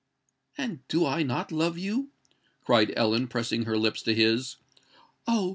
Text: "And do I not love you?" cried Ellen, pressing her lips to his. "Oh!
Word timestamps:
"And 0.57 0.79
do 0.87 1.05
I 1.05 1.21
not 1.21 1.51
love 1.51 1.77
you?" 1.77 2.09
cried 2.65 2.91
Ellen, 2.97 3.27
pressing 3.27 3.65
her 3.65 3.77
lips 3.77 4.01
to 4.01 4.15
his. 4.15 4.55
"Oh! 5.27 5.49